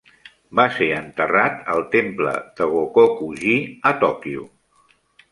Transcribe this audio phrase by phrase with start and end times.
[0.59, 3.53] Va ser enterrat al temple de Gokoku-ji,
[3.91, 4.47] a Tòquio.